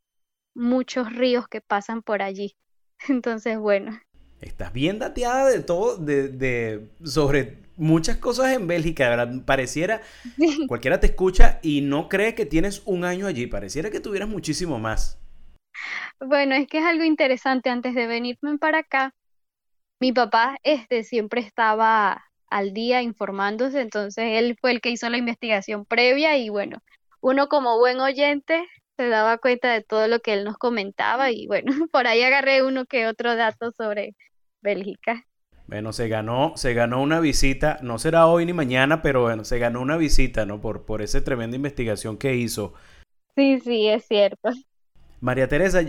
muchos 0.55 1.13
ríos 1.13 1.47
que 1.50 1.61
pasan 1.61 2.03
por 2.03 2.21
allí. 2.21 2.55
Entonces, 3.09 3.59
bueno. 3.59 4.00
Estás 4.41 4.73
bien 4.73 5.00
dateada 5.00 5.50
de 5.50 5.59
todo, 5.61 5.97
de, 5.97 6.29
de 6.29 6.89
sobre 7.03 7.59
muchas 7.77 8.17
cosas 8.17 8.53
en 8.53 8.67
Bélgica, 8.67 9.07
¿verdad? 9.09 9.45
Pareciera, 9.45 10.01
cualquiera 10.67 11.00
te 11.00 11.07
escucha 11.07 11.59
y 11.63 11.81
no 11.81 12.09
cree 12.09 12.35
que 12.35 12.47
tienes 12.47 12.83
un 12.85 13.05
año 13.05 13.27
allí, 13.27 13.47
pareciera 13.47 13.91
que 13.91 14.01
tuvieras 14.01 14.29
muchísimo 14.29 14.79
más. 14.79 15.21
Bueno, 16.20 16.56
es 16.56 16.68
que 16.68 16.80
es 16.80 16.86
algo 16.86 17.04
interesante. 17.04 17.70
Antes 17.70 17.96
de 17.96 18.08
venirme 18.08 18.58
para 18.58 18.80
acá, 18.80 19.13
mi 20.00 20.12
papá 20.12 20.58
este, 20.63 21.04
siempre 21.04 21.42
estaba 21.42 22.24
al 22.50 22.74
día 22.74 23.01
informándose, 23.01 23.82
entonces 23.82 24.25
él 24.34 24.58
fue 24.60 24.72
el 24.72 24.82
que 24.82 24.90
hizo 24.90 25.10
la 25.10 25.18
investigación 25.18 25.86
previa 25.86 26.38
y 26.38 26.50
bueno, 26.50 26.80
uno 27.22 27.48
como 27.48 27.78
buen 27.80 28.00
oyente 28.00 28.68
se 28.98 29.08
daba 29.08 29.38
cuenta 29.38 29.72
de 29.72 29.84
todo 29.84 30.08
lo 30.08 30.20
que 30.20 30.34
él 30.34 30.44
nos 30.44 30.58
comentaba 30.58 31.32
y 31.32 31.48
bueno, 31.48 31.72
por 31.92 32.08
ahí 32.08 32.22
agarré 32.24 32.63
uno 32.63 32.86
que 32.86 33.08
otro 33.08 33.36
dato 33.36 33.72
sobre 33.72 34.16
Bélgica. 34.62 35.25
Bueno, 35.68 35.94
se 35.94 36.10
ganó, 36.10 36.54
se 36.58 36.74
ganó 36.74 37.01
una 37.01 37.22
visita, 37.22 37.80
no 37.82 37.98
será 37.98 38.28
hoy 38.28 38.46
ni 38.46 38.51
mañana, 38.51 39.01
pero 39.01 39.22
bueno, 39.22 39.46
se 39.46 39.58
ganó 39.58 39.82
una 39.82 39.96
visita, 39.96 40.46
¿no? 40.46 40.60
Por, 40.60 40.86
por 40.86 41.01
esa 41.01 41.24
tremenda 41.24 41.56
investigación 41.56 42.18
que 42.18 42.36
hizo. 42.36 42.74
Sí, 43.38 43.62
sí, 43.62 43.88
es 43.88 44.06
cierto. 44.06 44.50
María 45.22 45.48
Teresa, 45.48 45.82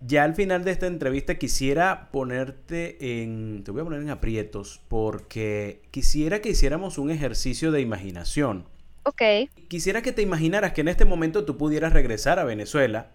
ya 0.00 0.22
al 0.22 0.36
final 0.36 0.62
de 0.62 0.70
esta 0.70 0.86
entrevista 0.86 1.34
quisiera 1.36 2.10
ponerte 2.12 3.22
en, 3.22 3.64
te 3.64 3.72
voy 3.72 3.80
a 3.80 3.84
poner 3.84 4.00
en 4.00 4.10
aprietos, 4.10 4.80
porque 4.86 5.82
quisiera 5.90 6.40
que 6.40 6.50
hiciéramos 6.50 6.96
un 6.96 7.10
ejercicio 7.10 7.72
de 7.72 7.80
imaginación. 7.80 8.68
Ok. 9.02 9.22
Quisiera 9.66 10.00
que 10.00 10.12
te 10.12 10.22
imaginaras 10.22 10.72
que 10.72 10.82
en 10.82 10.88
este 10.88 11.04
momento 11.04 11.44
tú 11.44 11.58
pudieras 11.58 11.92
regresar 11.92 12.38
a 12.38 12.44
Venezuela, 12.44 13.10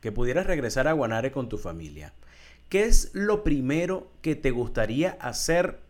que 0.00 0.12
pudieras 0.12 0.46
regresar 0.46 0.86
a 0.86 0.92
Guanare 0.92 1.32
con 1.32 1.48
tu 1.48 1.58
familia. 1.58 2.14
¿Qué 2.68 2.84
es 2.84 3.10
lo 3.14 3.42
primero 3.42 4.12
que 4.22 4.36
te 4.36 4.52
gustaría 4.52 5.18
hacer 5.20 5.80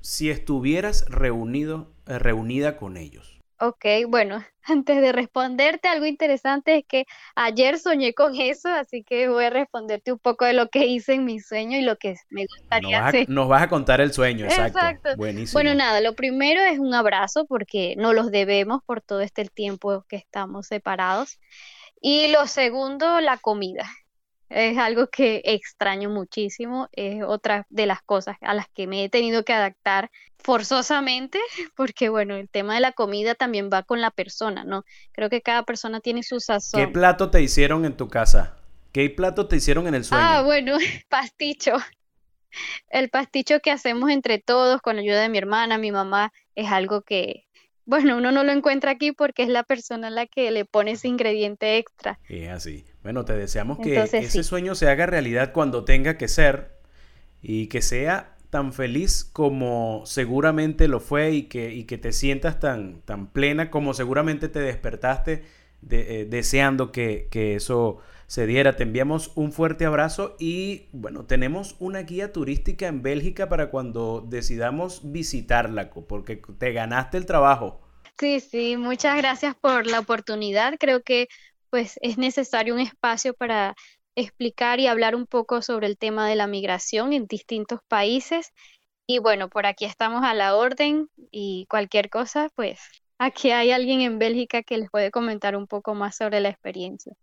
si 0.00 0.28
estuvieras 0.28 1.04
reunido, 1.08 1.92
eh, 2.08 2.18
reunida 2.18 2.76
con 2.76 2.96
ellos? 2.96 3.41
Ok, 3.64 3.84
bueno, 4.08 4.44
antes 4.64 5.00
de 5.00 5.12
responderte, 5.12 5.86
algo 5.86 6.04
interesante 6.04 6.78
es 6.78 6.84
que 6.84 7.06
ayer 7.36 7.78
soñé 7.78 8.12
con 8.12 8.34
eso, 8.34 8.68
así 8.68 9.04
que 9.04 9.28
voy 9.28 9.44
a 9.44 9.50
responderte 9.50 10.10
un 10.10 10.18
poco 10.18 10.44
de 10.44 10.52
lo 10.52 10.68
que 10.68 10.86
hice 10.86 11.14
en 11.14 11.24
mi 11.24 11.38
sueño 11.38 11.78
y 11.78 11.82
lo 11.82 11.96
que 11.96 12.16
me 12.28 12.44
gustaría 12.44 12.98
nos 12.98 13.08
hacer. 13.08 13.28
nos 13.28 13.46
vas 13.46 13.62
a 13.62 13.68
contar 13.68 14.00
el 14.00 14.12
sueño, 14.12 14.46
exacto. 14.46 14.78
exacto. 14.78 15.16
Buenísimo. 15.16 15.52
Bueno, 15.52 15.76
nada, 15.76 16.00
lo 16.00 16.16
primero 16.16 16.60
es 16.60 16.80
un 16.80 16.92
abrazo 16.92 17.46
porque 17.46 17.94
no 17.96 18.12
los 18.12 18.32
debemos 18.32 18.82
por 18.84 19.00
todo 19.00 19.20
este 19.20 19.44
tiempo 19.44 20.04
que 20.08 20.16
estamos 20.16 20.66
separados. 20.66 21.38
Y 22.00 22.26
lo 22.32 22.48
segundo, 22.48 23.20
la 23.20 23.36
comida 23.36 23.88
es 24.52 24.78
algo 24.78 25.08
que 25.08 25.40
extraño 25.44 26.10
muchísimo, 26.10 26.88
es 26.92 27.22
otra 27.22 27.66
de 27.70 27.86
las 27.86 28.02
cosas 28.02 28.36
a 28.40 28.54
las 28.54 28.66
que 28.74 28.86
me 28.86 29.04
he 29.04 29.08
tenido 29.08 29.44
que 29.44 29.52
adaptar 29.52 30.10
forzosamente, 30.38 31.38
porque 31.76 32.08
bueno, 32.08 32.36
el 32.36 32.48
tema 32.48 32.74
de 32.74 32.80
la 32.80 32.92
comida 32.92 33.34
también 33.34 33.70
va 33.72 33.82
con 33.82 34.00
la 34.00 34.10
persona, 34.10 34.64
¿no? 34.64 34.84
Creo 35.12 35.30
que 35.30 35.40
cada 35.40 35.64
persona 35.64 36.00
tiene 36.00 36.22
su 36.22 36.40
sazón. 36.40 36.80
¿Qué 36.80 36.88
plato 36.88 37.30
te 37.30 37.40
hicieron 37.40 37.84
en 37.84 37.96
tu 37.96 38.08
casa? 38.08 38.56
¿Qué 38.92 39.08
plato 39.08 39.48
te 39.48 39.56
hicieron 39.56 39.86
en 39.86 39.94
el 39.94 40.04
sueño? 40.04 40.24
Ah, 40.24 40.42
bueno, 40.42 40.76
pasticho. 41.08 41.76
El 42.90 43.08
pasticho 43.08 43.60
que 43.60 43.70
hacemos 43.70 44.10
entre 44.10 44.38
todos 44.38 44.82
con 44.82 44.96
la 44.96 45.02
ayuda 45.02 45.22
de 45.22 45.30
mi 45.30 45.38
hermana, 45.38 45.78
mi 45.78 45.90
mamá, 45.90 46.34
es 46.54 46.70
algo 46.70 47.00
que, 47.00 47.46
bueno, 47.86 48.18
uno 48.18 48.30
no 48.30 48.44
lo 48.44 48.52
encuentra 48.52 48.90
aquí 48.90 49.12
porque 49.12 49.42
es 49.42 49.48
la 49.48 49.62
persona 49.62 50.08
a 50.08 50.10
la 50.10 50.26
que 50.26 50.50
le 50.50 50.66
pone 50.66 50.90
ese 50.90 51.08
ingrediente 51.08 51.78
extra. 51.78 52.18
Es 52.28 52.50
así. 52.50 52.84
Bueno, 53.02 53.24
te 53.24 53.34
deseamos 53.34 53.78
que 53.80 54.10
ese 54.18 54.42
sueño 54.44 54.74
se 54.74 54.88
haga 54.88 55.06
realidad 55.06 55.52
cuando 55.52 55.84
tenga 55.84 56.16
que 56.16 56.28
ser 56.28 56.72
y 57.42 57.66
que 57.68 57.82
sea 57.82 58.36
tan 58.50 58.72
feliz 58.72 59.24
como 59.24 60.02
seguramente 60.06 60.88
lo 60.88 61.00
fue 61.00 61.32
y 61.32 61.42
que, 61.44 61.72
y 61.74 61.84
que 61.84 61.98
te 61.98 62.12
sientas 62.12 62.60
tan, 62.60 63.00
tan 63.02 63.28
plena 63.28 63.70
como 63.70 63.94
seguramente 63.94 64.48
te 64.48 64.60
despertaste 64.60 65.44
eh, 65.90 66.26
deseando 66.30 66.92
que, 66.92 67.28
que 67.30 67.56
eso 67.56 67.98
se 68.26 68.46
diera. 68.46 68.76
Te 68.76 68.84
enviamos 68.84 69.32
un 69.34 69.52
fuerte 69.52 69.84
abrazo 69.86 70.36
y 70.38 70.88
bueno, 70.92 71.24
tenemos 71.24 71.76
una 71.80 72.00
guía 72.02 72.32
turística 72.32 72.86
en 72.86 73.02
Bélgica 73.02 73.48
para 73.48 73.70
cuando 73.70 74.24
decidamos 74.28 75.00
visitarla, 75.12 75.90
porque 75.90 76.36
te 76.36 76.72
ganaste 76.72 77.16
el 77.18 77.26
trabajo. 77.26 77.80
Sí, 78.18 78.40
sí, 78.40 78.76
muchas 78.76 79.16
gracias 79.16 79.56
por 79.56 79.86
la 79.86 79.98
oportunidad. 79.98 80.74
Creo 80.78 81.02
que 81.02 81.28
pues 81.72 81.98
es 82.02 82.18
necesario 82.18 82.74
un 82.74 82.80
espacio 82.80 83.32
para 83.32 83.74
explicar 84.14 84.78
y 84.78 84.88
hablar 84.88 85.16
un 85.16 85.26
poco 85.26 85.62
sobre 85.62 85.86
el 85.86 85.96
tema 85.96 86.28
de 86.28 86.36
la 86.36 86.46
migración 86.46 87.14
en 87.14 87.26
distintos 87.26 87.80
países. 87.88 88.52
Y 89.06 89.20
bueno, 89.20 89.48
por 89.48 89.64
aquí 89.64 89.86
estamos 89.86 90.22
a 90.22 90.34
la 90.34 90.54
orden 90.54 91.08
y 91.30 91.64
cualquier 91.70 92.10
cosa, 92.10 92.50
pues 92.56 92.78
aquí 93.16 93.52
hay 93.52 93.70
alguien 93.70 94.02
en 94.02 94.18
Bélgica 94.18 94.62
que 94.62 94.76
les 94.76 94.90
puede 94.90 95.10
comentar 95.10 95.56
un 95.56 95.66
poco 95.66 95.94
más 95.94 96.14
sobre 96.14 96.40
la 96.40 96.50
experiencia. 96.50 97.14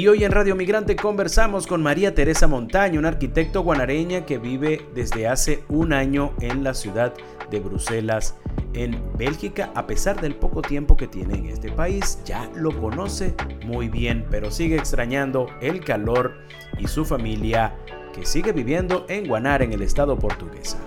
Y 0.00 0.08
hoy 0.08 0.24
en 0.24 0.32
Radio 0.32 0.56
Migrante 0.56 0.96
conversamos 0.96 1.66
con 1.66 1.82
María 1.82 2.14
Teresa 2.14 2.46
Montaño, 2.46 2.98
una 2.98 3.08
arquitecto 3.08 3.60
guanareña 3.60 4.24
que 4.24 4.38
vive 4.38 4.80
desde 4.94 5.28
hace 5.28 5.62
un 5.68 5.92
año 5.92 6.32
en 6.40 6.64
la 6.64 6.72
ciudad 6.72 7.12
de 7.50 7.60
Bruselas, 7.60 8.34
en 8.72 8.98
Bélgica. 9.18 9.70
A 9.74 9.86
pesar 9.86 10.18
del 10.18 10.36
poco 10.36 10.62
tiempo 10.62 10.96
que 10.96 11.06
tiene 11.06 11.34
en 11.34 11.46
este 11.48 11.70
país, 11.70 12.18
ya 12.24 12.48
lo 12.56 12.74
conoce 12.80 13.34
muy 13.66 13.90
bien, 13.90 14.24
pero 14.30 14.50
sigue 14.50 14.76
extrañando 14.76 15.48
el 15.60 15.84
calor 15.84 16.32
y 16.78 16.86
su 16.88 17.04
familia 17.04 17.74
que 18.14 18.24
sigue 18.24 18.52
viviendo 18.52 19.04
en 19.10 19.28
Guanare, 19.28 19.66
en 19.66 19.74
el 19.74 19.82
estado 19.82 20.18
portuguesa. 20.18 20.78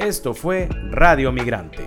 Esto 0.00 0.34
fue 0.34 0.68
Radio 0.90 1.30
Migrante. 1.30 1.86